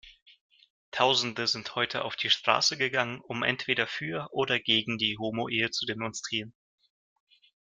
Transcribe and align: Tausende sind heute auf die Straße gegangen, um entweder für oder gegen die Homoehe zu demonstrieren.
Tausende 0.89 1.45
sind 1.45 1.75
heute 1.75 2.03
auf 2.03 2.15
die 2.15 2.31
Straße 2.31 2.75
gegangen, 2.75 3.21
um 3.21 3.43
entweder 3.43 3.85
für 3.85 4.29
oder 4.31 4.59
gegen 4.59 4.97
die 4.97 5.15
Homoehe 5.19 5.69
zu 5.69 5.85
demonstrieren. 5.85 6.55